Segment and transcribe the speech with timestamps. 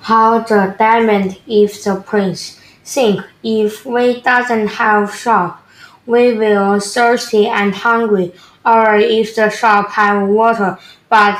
[0.00, 2.60] How the demand if the prince.
[2.84, 5.66] Think, if we doesn't have shop,
[6.06, 8.32] we will thirsty and hungry,
[8.64, 10.78] or if the shop have water,
[11.08, 11.38] but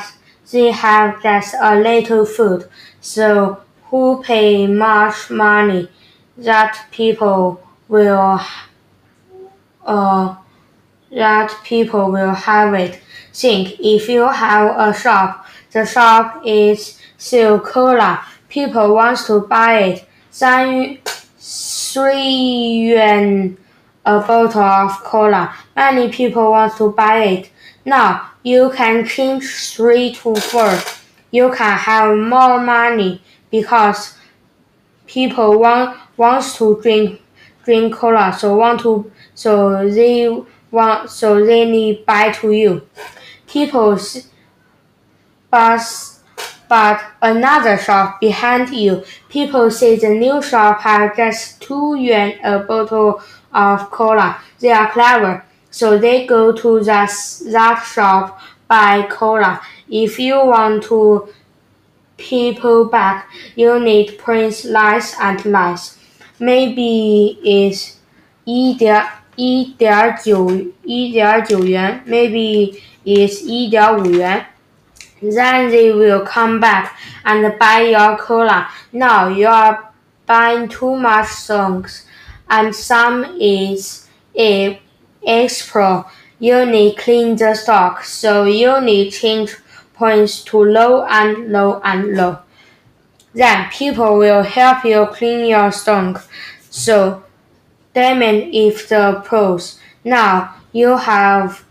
[0.53, 2.69] they have just a little food.
[3.01, 5.89] So who pay much money
[6.37, 8.41] that people will
[9.85, 10.37] uh,
[11.11, 13.01] that people will have it.
[13.33, 19.79] Think if you have a shop, the shop is sell cola, people want to buy
[19.79, 20.05] it.
[20.31, 20.99] 三
[21.93, 23.57] three yuan
[24.05, 25.55] a bottle of cola.
[25.75, 27.51] Many people want to buy it.
[27.85, 30.79] Now you can change three to four.
[31.31, 34.15] You can have more money because
[35.07, 37.23] people want wants to drink
[37.65, 40.29] drink cola, so want to so they
[40.71, 42.83] want so they need buy to you.
[43.47, 44.29] People's
[45.51, 45.81] but
[46.70, 49.04] but another shop behind you.
[49.30, 53.22] People say the new shop has just two yuan a bottle
[53.54, 54.38] of cola.
[54.60, 57.12] They are clever, so they go to that
[57.52, 59.62] that shop buy cola.
[59.90, 61.30] If you want to
[62.18, 65.98] people back, you need Prince less and less.
[66.40, 67.96] Maybe it's
[68.46, 70.50] 一点一点九
[70.84, 74.46] 一点九元，maybe it's 一点五元。
[75.23, 78.69] Then they will come back and buy your cola.
[78.93, 79.93] Now you are
[80.27, 82.07] buying too much things,
[82.49, 84.81] and some is a
[85.27, 86.07] extra.
[86.39, 89.57] You need clean the stock, so you need change
[89.95, 92.39] points to low and low and low.
[93.35, 96.27] Then people will help you clean your stock.
[96.71, 97.25] So
[97.93, 99.79] demand if the pros.
[100.05, 101.65] Now you have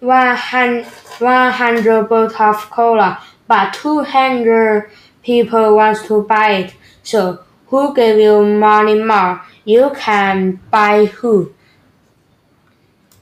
[0.00, 4.90] 100, 100 bottles of cola, but 200
[5.22, 6.74] people want to buy it.
[7.02, 9.42] So who give you money more?
[9.64, 11.54] You can buy who?